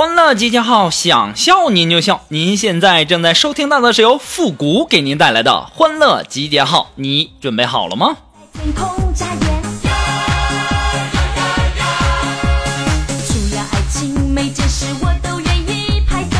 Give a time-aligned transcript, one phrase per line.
[0.00, 2.22] 欢乐集结号，想笑您就笑。
[2.28, 8.16] 您现在正在收听到的是由复古给您带来的欢乐集结号，你准备好了吗？
[8.54, 9.62] 天空眨眼，
[13.26, 16.38] 除了爱情，每件事我都愿意排队。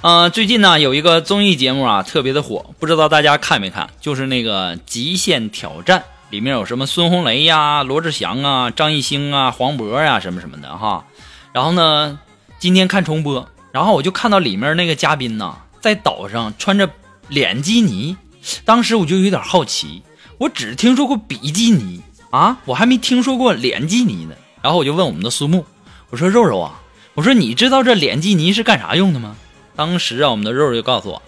[0.00, 3.90] 呃，最近呢有一个综艺节目啊特别的火，不知道大家看没看？
[4.00, 5.98] 就是那个《极限挑战》，
[6.30, 11.04] 里面有什么孙红雷呀、罗志祥啊、张艺兴啊、黄渤呀什么什么的哈。
[11.52, 12.18] 然后呢，
[12.58, 16.88] 今天看重播，然后我就看到里面那个嘉宾呢，在岛上穿着
[17.28, 18.16] 脸基尼，
[18.64, 20.02] 当时我就有点好奇，
[20.38, 24.34] 我只听说过比基尼啊，我还没听说过脸基尼呢。
[24.62, 25.66] 然后我就问我们的苏木，
[26.10, 26.80] 我说肉肉啊，
[27.14, 29.36] 我说你知道这脸基尼是干啥用的吗？
[29.76, 31.22] 当时啊，我们的肉肉就告诉我，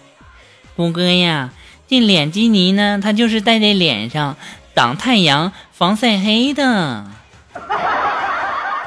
[0.75, 1.51] 虎哥呀，
[1.87, 4.37] 这脸基尼呢，它就是戴在脸上
[4.73, 7.05] 挡太阳、防晒黑的。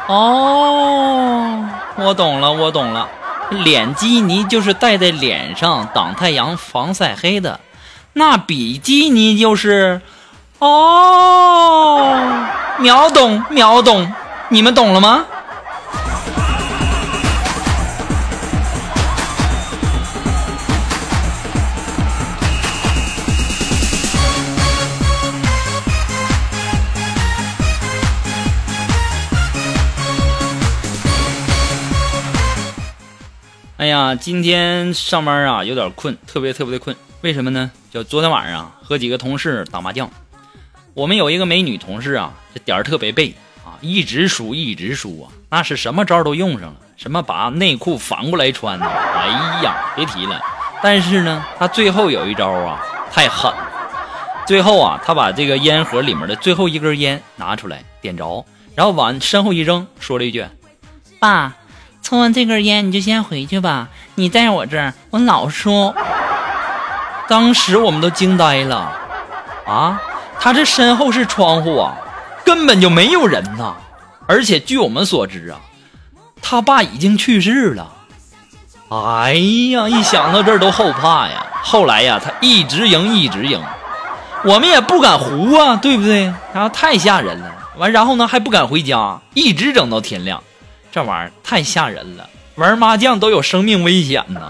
[0.08, 3.06] 哦，我懂了，我懂了，
[3.50, 7.60] 脸基尼就是戴在脸上挡太阳、防晒黑的，
[8.14, 10.00] 那比基尼就是，
[10.60, 12.10] 哦，
[12.78, 14.10] 秒懂秒懂，
[14.48, 15.26] 你们懂了吗？
[33.88, 36.94] 哎呀，今天上班啊有点困，特别特别的困。
[37.22, 37.70] 为什么呢？
[37.90, 40.10] 就昨天晚上啊和几个同事打麻将，
[40.92, 43.34] 我们有一个美女同事啊，这点儿特别背
[43.64, 50.38] 啊，一直输一直输啊，那是什么招都用上了，什么把内裤反过来穿呢，哎呀，别提了。
[50.82, 53.50] 但是呢，她最后有一招啊，太狠。
[54.46, 58.44] 最后啊，她把这个烟盒里面的最后一根烟拿出来点着，
[58.74, 60.44] 然后往身后一扔，说了一句。
[61.18, 61.56] 爸，
[62.08, 65.92] 抽完这根烟你就先回去吧，你在我这儿我老输。
[67.28, 68.90] 当时我们都惊呆了，
[69.66, 70.00] 啊，
[70.40, 71.92] 他这身后是窗户啊，
[72.46, 73.74] 根本就没有人呐。
[74.26, 75.60] 而且据我们所知啊，
[76.40, 77.92] 他爸已经去世了。
[78.88, 81.46] 哎呀，一想到这儿都后怕呀。
[81.62, 83.62] 后来呀，他一直赢，一直赢，
[84.44, 86.32] 我们也不敢胡啊，对不对？
[86.54, 87.54] 然后太吓人了。
[87.76, 90.42] 完，然后呢还不敢回家，一直整到天亮，
[90.90, 92.28] 这玩意儿太吓人了。
[92.56, 94.40] 玩麻将都有生命危险呐。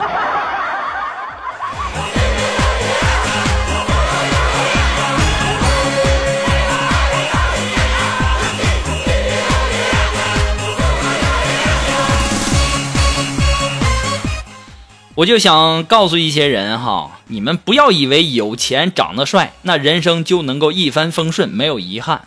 [15.15, 22.23] 我就想告诉一些人哈，你们不要以为有钱长得帅，那人生就能够一帆风顺，没有遗憾。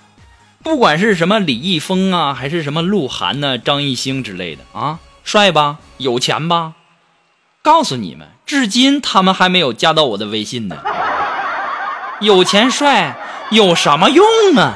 [0.64, 6.74] 不管是什么李易峰啊，还是什么鹿晗呢、张艺兴之类的啊，帅吧，有钱吧？
[7.64, 10.78] 告诉你们，至今他们还没有加到我的微信呢。
[12.20, 13.18] 有钱帅
[13.50, 14.76] 有什么用啊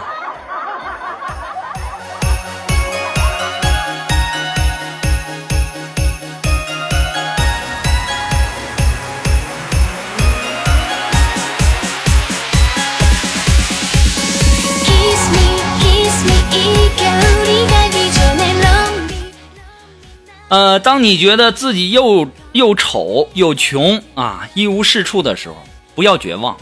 [20.55, 25.57] 呃，当你觉得自己又又丑又穷啊，一无是处的时候，
[25.95, 26.55] 不要绝望，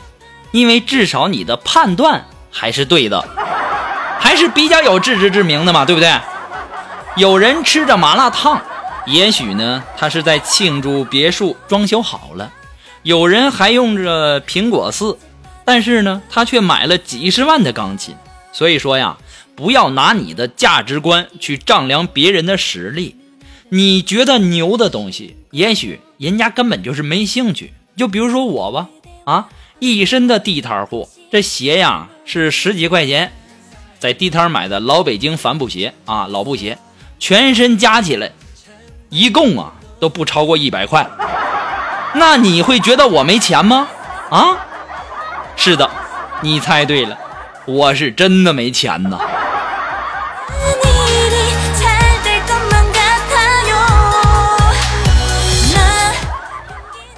[0.51, 3.23] 因为至少你的判断还是对的，
[4.19, 6.11] 还是比较有自知之明的嘛，对不对？
[7.17, 8.59] 有人吃着麻辣烫，
[9.05, 12.49] 也许呢，他是在庆祝别墅装修好了；
[13.03, 15.19] 有人还用着苹果四，
[15.63, 18.15] 但是呢，他却买了几十万的钢琴。
[18.51, 19.17] 所以说呀，
[19.55, 23.17] 不要拿你的价值观去丈量别人的实力。
[23.75, 27.73] 你觉得牛的东西，也许人家根本就是没兴趣。
[27.97, 28.87] 就比如说我吧，
[29.23, 29.49] 啊，
[29.79, 33.33] 一身的地摊货，这鞋呀是十几块钱，
[33.97, 36.77] 在地摊买的老北京帆布鞋啊，老布鞋，
[37.17, 38.31] 全身加起来，
[39.09, 41.09] 一共啊都不超过一百块。
[42.13, 43.87] 那你会觉得我没钱吗？
[44.29, 44.55] 啊？
[45.55, 45.89] 是的，
[46.41, 47.17] 你猜对了，
[47.65, 49.19] 我是真的没钱呐。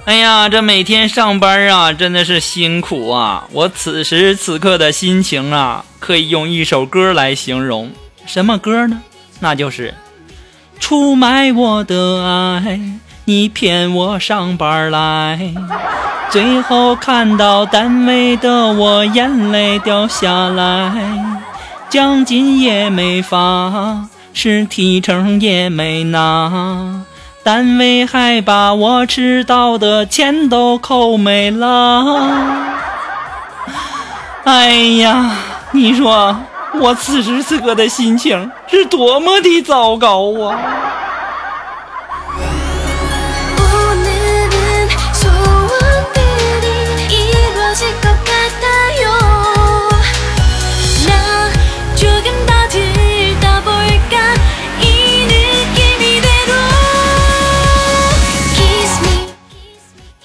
[0.06, 3.48] 哎呀，这每天上班啊，真的是辛苦啊！
[3.52, 7.92] 我此时此刻的心情啊，可以用一首歌来形容。
[8.28, 9.02] 什么歌呢？
[9.40, 9.96] 那就是
[10.80, 12.80] 出卖我的爱，
[13.26, 15.52] 你骗我上班来，
[16.30, 20.94] 最后看到单位的我眼泪掉下来，
[21.90, 27.02] 奖金也没发，是提成也没拿。
[27.46, 32.28] 单位还把我迟到的钱都扣没了。
[34.46, 35.30] 哎呀，
[35.72, 36.36] 你说
[36.74, 40.58] 我此时此刻的心情是多么的糟糕啊！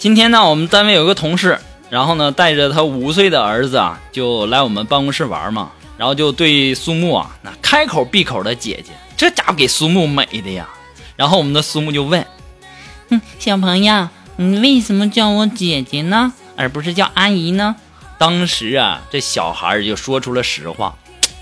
[0.01, 1.59] 今天呢，我们单位有个同事，
[1.91, 10.67] 然后呢，带着他五岁的儿子啊，就来我们办公室玩嘛，然后就对苏木啊，那开口闭口的姐姐，这家伙给苏木美的呀。
[11.17, 12.27] 然后我们的苏木就问，
[13.11, 17.77] 嗯，小朋友，你为什么叫我姐姐呢，而不是叫阿姨呢？
[18.17, 20.97] 当时啊，这小孩儿就说出了实话。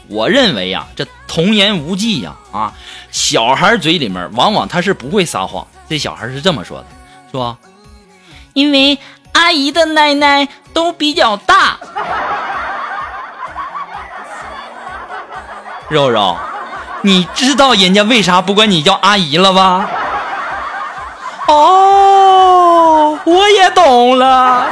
[0.09, 2.75] 我认为呀、这童言无忌呀，啊，
[3.13, 5.65] 小孩嘴里面往往他是不会撒谎。
[5.89, 6.87] 这小孩是这么说的，
[7.31, 7.57] 说
[8.59, 8.99] 因为
[9.35, 11.79] 阿姨的奶奶都比较大。
[15.89, 16.37] 肉肉，
[17.03, 19.89] 你知道人家为啥不管你叫阿姨了吧？
[21.47, 24.67] 哦，我也懂了。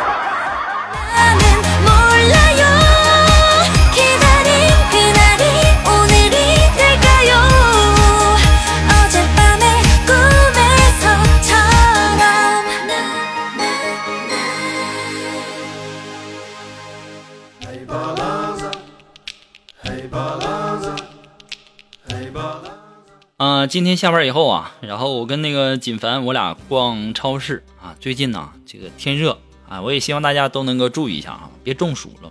[23.68, 27.94] 今天下班以后啊，然后我跟那个锦凡我俩逛超市啊。
[28.00, 32.30] 最近呢，这个天热啊，我也希望大家都能够注意一下啊，别中暑了。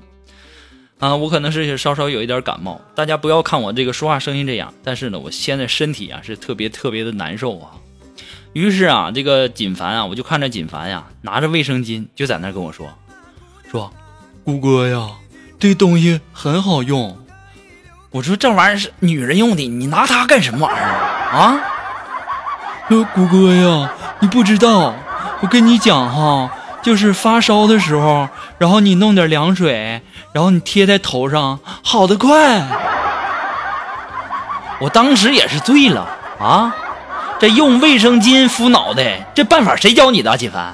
[0.99, 7.71] 啊，我可能是稍稍有一点感冒，大家不要看我这个说话声音这样，但是呢，我现在身体啊是特别特别的难受啊。
[8.53, 12.87] 于是啊，这个锦凡啊，我就看着锦凡呀，拿着卫生巾就在那跟我说，
[13.69, 13.91] 说，
[14.43, 15.11] 谷歌呀，
[15.59, 17.17] 这东西很好用。
[18.15, 21.59] 我说这玩意儿是女人用的，你拿它干什么玩意儿啊？
[22.88, 24.95] 说谷歌呀，你不知道，
[25.41, 26.50] 我跟你讲哈，
[26.81, 30.01] 就是发烧的时候，然后你弄点凉水，
[30.31, 32.65] 然后你贴在头上，好的快。
[34.79, 36.07] 我当时也是醉了
[36.39, 36.73] 啊，
[37.38, 40.73] 这用卫生巾敷脑袋，这办法谁教你的啊，锦凡？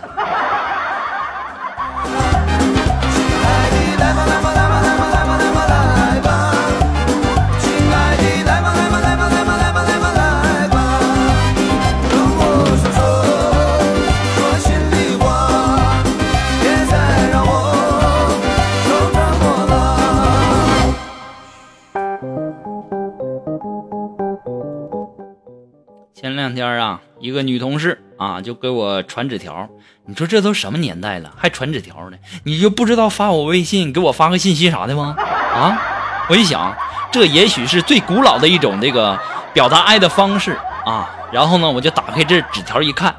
[27.42, 29.69] 女同事啊就给我传纸条，
[30.06, 32.18] 你说这都什么年代了，还传纸条呢？
[32.44, 35.16] 你就不知道发我微信，给我发个信息啥的吗？
[35.18, 35.81] 啊，
[36.30, 36.76] 我一想，
[37.12, 39.19] 这也许是最古老的一种这个
[39.54, 41.10] 表达爱的方式啊。
[41.31, 43.16] 然后呢，我就打开这纸条一看，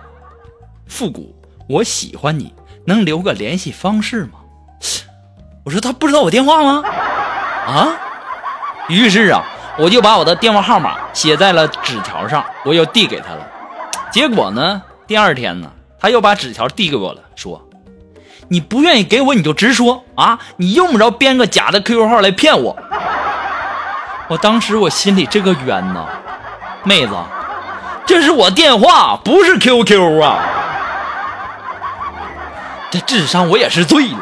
[0.86, 1.34] 复古，
[1.68, 2.52] 我喜欢你，
[2.86, 4.40] 能留个联系方式吗？
[5.64, 6.82] 我说他不知道我电话吗？
[7.66, 7.88] 啊？
[8.88, 9.42] 于是啊，
[9.78, 13.48] 我就把我的电话号码写在了纸条上，我又递给他了。
[14.12, 17.66] 结果呢，第二天呢，他又把纸条递给我了，说
[18.48, 22.76] ：“你不愿意给我，你就直说啊，你用不着编个假的 QQ 号来骗我。”
[24.28, 26.06] 我当时我心里这个冤呐，
[26.84, 27.14] 妹子，
[28.04, 30.38] 这是我电话，不是 QQ 啊。
[32.90, 34.18] 这智商我也是醉了。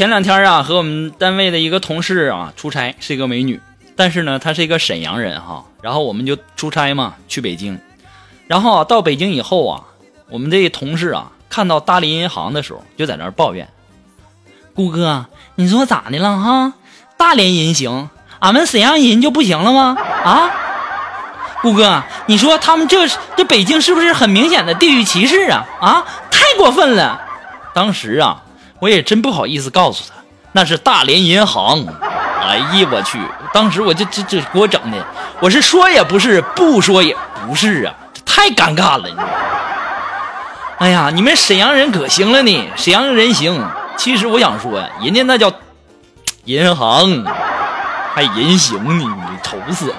[0.00, 3.60] 前两天啊和我们单位的一个同事啊出差，是一个美女，
[3.96, 7.78] 但是呢她是一个沈阳人哈，然后我们就出差嘛去北京，
[8.46, 9.84] 然后啊，到北京以后啊，
[10.30, 13.68] 我们这同事啊，看到大连银行的时候，就在那抱怨。
[14.74, 15.26] 顾哥，
[15.56, 16.72] 你说咋的了哈？
[17.18, 19.98] 大连人行，俺们沈阳人就不行了吗？
[20.24, 20.50] 啊？
[21.60, 25.66] 顾哥，你说他们这这北京是不是很明显的地域歧视啊？
[25.78, 27.20] 啊，太过分了！
[27.74, 28.42] 当时啊，
[28.80, 30.14] 我也真不好意思告诉他，
[30.52, 31.84] 那是大连银行。
[32.42, 33.18] 哎呀，我去！
[33.52, 34.96] 当时我就这这给我整的，
[35.40, 37.14] 我是说也不是，不说也
[37.46, 39.08] 不是啊，这太尴尬了。
[39.08, 39.14] 你
[40.78, 43.62] 哎呀，你们沈阳人可行了呢，沈阳人行。
[43.98, 45.52] 其实我想说呀，人家那叫
[46.46, 47.24] 银行，
[48.14, 49.96] 还人行呢，你愁死了。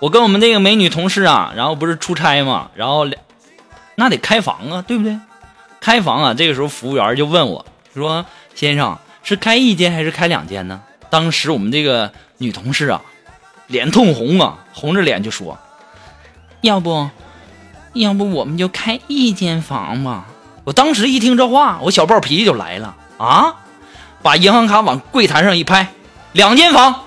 [0.00, 3.20] 我跟我们那个美女同事啊，然后不是出差嘛，然后两
[3.96, 5.18] 那得开房啊，对不对？
[5.80, 8.24] 开房啊，这个时候服务员就问我说
[8.54, 13.00] ：“先生是开一间还是开两间呢？”当时我们这个女同事啊，
[13.66, 15.58] 脸通红啊，红着脸就说
[16.60, 17.10] 要不，
[17.94, 20.26] 要不我们就开一间房吧
[20.64, 23.54] ？：“我当时一听这话，我小暴脾气就来了啊！
[24.22, 25.88] 把银行卡往柜台上一拍，
[26.32, 27.04] 两间房，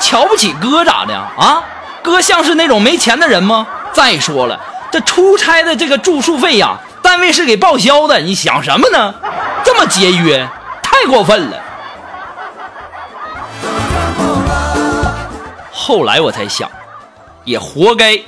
[0.00, 1.64] 瞧不起哥咋的啊？
[2.04, 3.66] 哥像是那种没钱的人吗？
[3.94, 4.60] 再说了，
[4.92, 9.14] 这出差的这个住宿费呀，单位是给报销的，你想什么呢？
[9.64, 10.46] 这么节约，
[10.82, 11.58] 太过分了。
[15.72, 16.70] 后来我才想，
[17.44, 18.20] 也活该，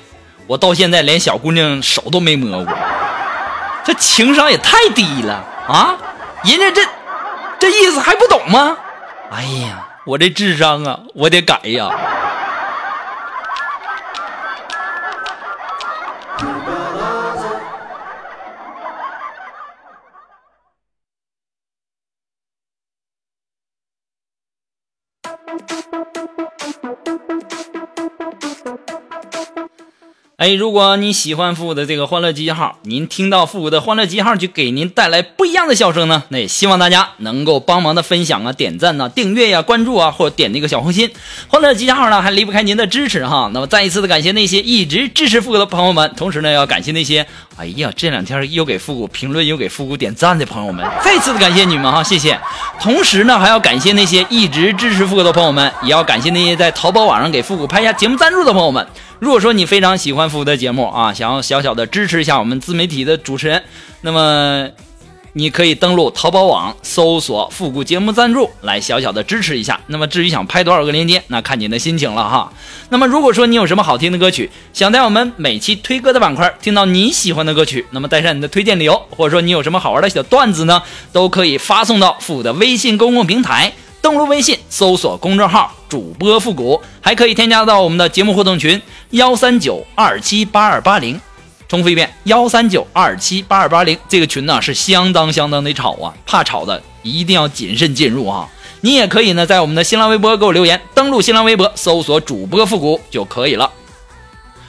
[0.47, 2.75] 我到现在连小姑娘手都没摸过，
[3.85, 5.95] 这情商也太低了啊！
[6.45, 6.81] 人家这
[7.59, 8.75] 这意思还不懂吗？
[9.31, 11.91] 哎呀，我这智商啊，我得改呀！
[30.47, 41.11] 哎，如果你喜欢复古的这个欢乐集结号，您听到复古的欢乐集结号就给您带来不一样的笑声呢，那也希望大家能够帮忙的分享啊、点赞呐、订阅呀、关注啊，或者点那个小红心。
[41.49, 43.51] 欢乐集结号呢还离不开您的支持哈。
[43.53, 47.27] 那么再一次的感谢那些一直支持复古的朋友们，同时呢要感谢那些
[47.57, 52.39] 哎呀这两天又给复古评论又给复古点赞的朋友们，再次的感谢你们哈，谢谢。
[52.79, 58.87] 同时呢还要感谢那些一直支持复古的朋友们，也要感谢那些在淘宝网上给复古拍下节目赞助的朋友们。
[59.19, 63.63] 如果说你非常喜欢复古的节目啊，想要小小的支持一下我们自媒体的主持人，
[64.03, 64.69] 那么
[65.39, 69.79] 你可以登录淘宝网搜索“复古节目赞助”来小小的支持一下。
[69.89, 72.51] 那么至于想拍多少个链接，那看你的心情了哈。
[72.89, 83.71] 那么如果说你有什么好听的歌曲，想在我们每期推歌的板块听到你喜欢的歌曲，那么带上你的推荐理由，或者说你有什么好玩的小段子呢，都可以发送到复古的微信公共平台。
[84.01, 91.21] 登录微信搜索公众号“主播复古”，还可以添加到我们的节目互动群幺三九二七八二八零。
[91.69, 93.99] 重复一遍，幺三九二七八二八零。
[94.09, 98.49] 这个群呢是相当相当的吵啊，怕吵的一定要谨慎进入哈。
[98.83, 103.73] 你也可以呢在我们的新浪微博给我留言，登录新浪微博搜索“主播复古”就可以了。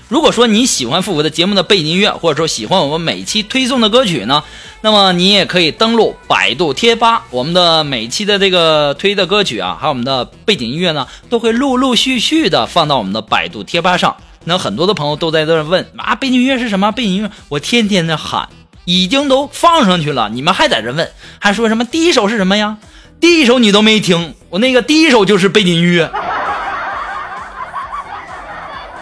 [0.08, 4.42] 如果说你喜欢复古的节目的背景音乐，或者说喜欢我们每期推送的歌曲呢，
[4.82, 14.16] 那么你也可以登录百度贴吧，我们的每期的这个推的歌曲啊，还有我们的背景音乐呢，都会陆陆续续的放到我们的百度贴吧上。
[14.48, 16.94] 那很多的朋友都在这问啊，背景音乐是什么？
[16.94, 18.48] 背景音乐我天天的喊，
[18.86, 22.78] 已经都放上去了，你们还在这问，还说什么第一首是什么呀？
[23.20, 26.10] 第一首你都没听，我那个第一首就是背景音乐。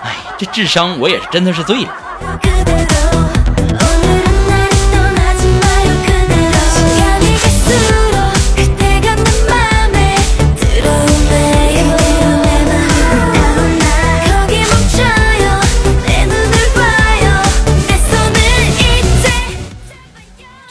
[0.02, 1.94] 哎，这智商我也是真的是醉了。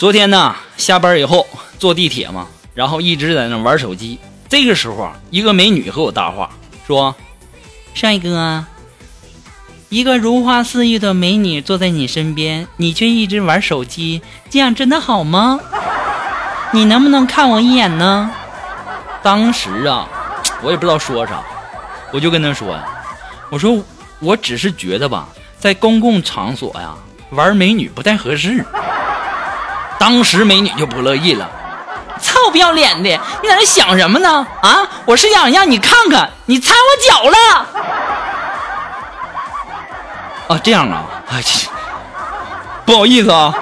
[0.04, 1.46] 昨天呢，下班以后
[1.78, 4.18] 坐地铁嘛，然后一直在那玩手机。
[4.50, 6.50] 这个时候，一个美女和我搭话，
[6.86, 7.16] 说
[7.94, 8.66] 帅哥，
[9.88, 14.20] 一个如花似玉的美女坐在你身边，你却一直玩手机，
[14.50, 15.58] 这样真的好吗？
[16.72, 18.30] 你能不能看我一眼呢
[19.24, 20.06] ？：“当时啊，
[20.60, 21.42] 我也不知道说啥，
[22.12, 22.78] 我就跟她说，
[23.48, 23.82] 我说
[24.18, 26.94] 我只是觉得吧，在公共场所呀
[27.30, 28.62] 玩美女不太合适。”
[29.98, 31.48] 当时美女就不乐意了。
[32.22, 33.10] 臭不要脸的，
[33.42, 34.46] 你在那想什么呢？
[34.62, 37.36] 啊，我是想让你看看，你踩我脚了。
[40.48, 41.42] 啊，这样啊，哎，
[42.86, 43.54] 不好意思啊。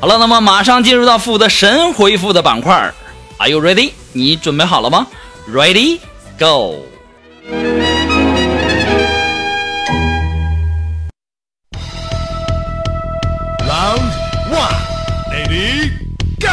[0.00, 2.92] 好了，那么马上进入到负责神回复的板块
[3.38, 3.92] ，Are you ready？
[4.16, 5.08] 你准备好了吗
[5.50, 5.98] ？Ready
[6.38, 6.76] go。
[13.66, 14.00] Round
[14.52, 14.78] one,
[15.32, 15.90] ready,
[16.38, 16.46] go！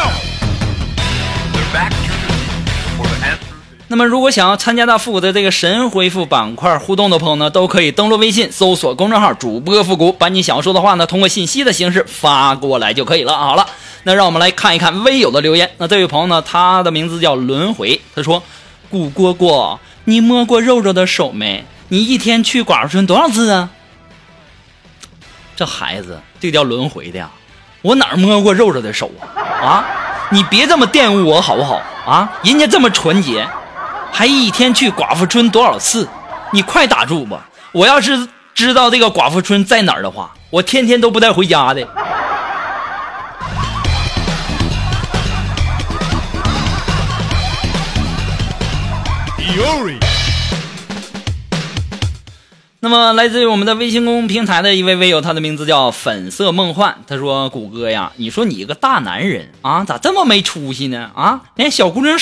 [3.87, 13.37] 那么，如果想要参加到复古的这个神回复板块互动的朋友呢，都可以登录微信搜索公众号“主播复古”，把你想要说的话呢，通过信息的形式发过来就可以了。
[13.37, 13.67] 好了，
[14.03, 15.69] 那让我们来看一看微友的留言。
[15.77, 18.41] 那这位朋友呢，他的名字叫轮回，他说
[18.89, 21.65] ：“古蝈蝈，你摸过肉肉的手没？
[21.89, 23.69] 你一天去寡妇村多少次啊？”
[25.55, 27.29] 这孩子，这叫轮回的呀！
[27.83, 29.37] 我哪摸过肉肉的手啊？
[29.37, 29.85] 啊！
[30.31, 31.81] 你别这么玷污我好不好？
[32.05, 32.31] 啊！
[32.43, 33.47] 人家这么纯洁。
[34.11, 36.07] 还一天去寡妇村多少次？
[36.51, 37.47] 你快打住吧！
[37.71, 41.87] 我要是知道这个寡妇村在哪儿的话，我天天都不带回家的。
[49.53, 49.97] Fury，
[52.79, 56.99] 那么，来自于我们的微信公众平台的一位微友，他的名字叫粉色梦幻。
[57.05, 61.11] 他说：“谷歌呀，你说你一个大男人啊，咋这么没出息呢？
[61.13, 62.17] 啊，连小姑娘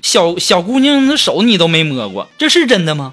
[0.00, 3.12] 小小姑娘的手你都没摸过，这是真的吗？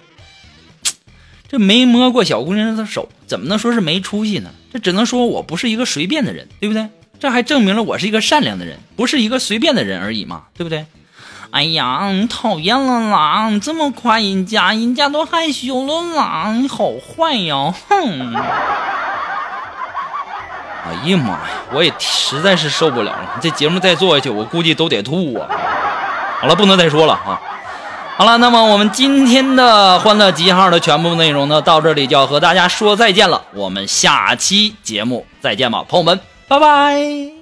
[1.50, 4.51] 这没摸过小姑娘的手，怎么能说是没出息呢？
[4.72, 6.88] 这只能说我不是一个随便的人，对不对？
[7.20, 10.86] 这还证明了我是一个善良的人，不是一个随便的人而已嘛，对不对？
[11.51, 13.50] 哎呀，你讨厌了啦！
[13.62, 16.53] 这么夸人家，人家都害羞了啦！
[16.56, 18.36] 你好坏呀，哼！
[20.86, 21.39] 哎呀妈呀，
[21.74, 25.48] 我也实在是受不了了，这节目再做下去，我估计都得吐啊！
[26.39, 27.41] 好了，不能再说了啊！
[28.15, 33.41] 好了，那么我们今天的欢乐集号的全部内容呢，到这里就要和大家说再见了。
[33.54, 37.38] 我们下期节目再见吧，朋友们，拜拜。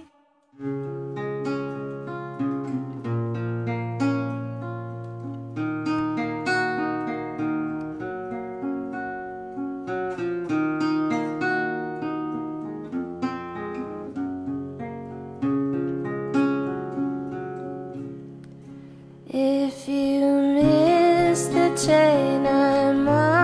[19.29, 20.21] If you
[20.55, 23.36] miss the train I'm on,